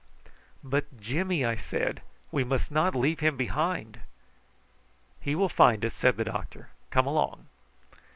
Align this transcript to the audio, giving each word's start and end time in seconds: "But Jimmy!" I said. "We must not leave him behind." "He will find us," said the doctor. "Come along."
"But 0.63 0.99
Jimmy!" 0.99 1.45
I 1.45 1.53
said. 1.53 2.01
"We 2.31 2.43
must 2.43 2.71
not 2.71 2.95
leave 2.95 3.19
him 3.19 3.37
behind." 3.37 3.99
"He 5.19 5.35
will 5.35 5.47
find 5.47 5.85
us," 5.85 5.93
said 5.93 6.17
the 6.17 6.23
doctor. 6.25 6.69
"Come 6.89 7.05
along." 7.05 7.45